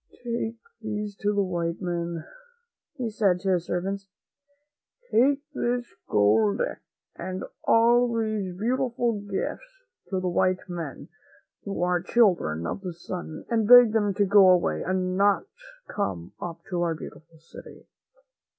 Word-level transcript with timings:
"Take 0.23 0.57
these 0.81 1.15
to 1.17 1.31
the 1.31 1.43
white 1.43 1.79
men," 1.79 2.25
he 2.95 3.07
said 3.11 3.39
to 3.41 3.51
his 3.51 3.67
servants; 3.67 4.07
"take 5.11 5.43
this 5.53 5.93
gold 6.07 6.59
and 6.59 6.59
silver 6.59 6.81
and 7.15 7.43
all 7.65 8.11
these 8.11 8.51
beautiful 8.57 9.21
gifts 9.21 9.83
to 10.09 10.19
the 10.19 10.27
white 10.27 10.67
men, 10.67 11.07
who 11.65 11.83
are 11.83 12.01
Children 12.01 12.65
of 12.65 12.81
the 12.81 12.93
Sun, 12.93 13.45
and 13.47 13.67
beg 13.67 13.93
them 13.93 14.15
to 14.15 14.25
go 14.25 14.49
away 14.49 14.81
and 14.81 15.15
not 15.17 15.45
come 15.87 16.33
up 16.41 16.63
to 16.71 16.81
our 16.81 16.95
beautiful 16.95 17.37
city." 17.37 17.85